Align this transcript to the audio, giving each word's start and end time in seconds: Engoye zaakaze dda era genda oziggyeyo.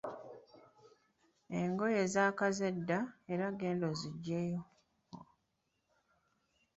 Engoye 1.59 2.01
zaakaze 2.13 2.67
dda 2.75 2.99
era 3.33 3.45
genda 3.59 3.85
oziggyeyo. 3.93 4.61